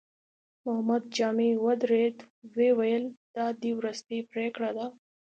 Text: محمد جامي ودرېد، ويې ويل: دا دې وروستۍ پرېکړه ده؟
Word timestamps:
محمد 0.63 1.03
جامي 1.17 1.49
ودرېد، 1.65 2.17
ويې 2.55 2.71
ويل: 2.79 3.03
دا 3.35 3.45
دې 3.61 3.71
وروستۍ 3.79 4.19
پرېکړه 4.31 4.69
ده؟ 4.77 4.85